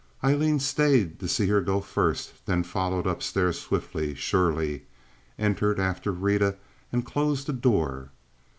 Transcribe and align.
Aileen 0.23 0.59
stayed 0.59 1.19
to 1.19 1.27
see 1.27 1.45
her 1.49 1.61
go 1.61 1.79
first, 1.79 2.43
then 2.47 2.63
followed 2.63 3.05
up 3.05 3.21
stairs 3.21 3.61
swiftly, 3.61 4.15
surely, 4.15 4.87
entered 5.37 5.79
after 5.79 6.11
Rita, 6.11 6.55
and 6.91 7.05
closed 7.05 7.45
the 7.45 7.53
door. 7.53 8.09